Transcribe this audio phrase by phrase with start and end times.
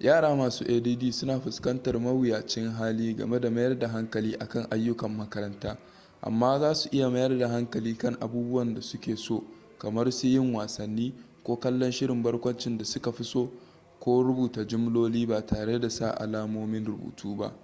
[0.00, 5.78] yara masu add suna fuskantar mawuyacin hali game da mayar da hankali akan ayyukan makaranta
[6.22, 9.44] amma zasu iya mayar da hankali kan abubuwan da suke so
[9.78, 11.14] kamar su yiun wassani
[11.44, 13.50] ko kallon shirin barkwancin da suka fi so
[14.00, 17.54] ko rubuta jimloli ba tare da sa alamomin rubutu ba